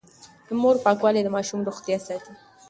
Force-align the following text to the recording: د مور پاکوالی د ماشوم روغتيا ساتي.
د 0.47 0.49
مور 0.61 0.75
پاکوالی 0.85 1.21
د 1.23 1.29
ماشوم 1.35 1.59
روغتيا 1.67 1.97
ساتي. 2.07 2.33